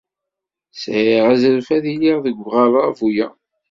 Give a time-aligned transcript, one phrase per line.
[0.81, 3.27] Sɛiɣ azref ad iliɣ deg uɣerrabu-a.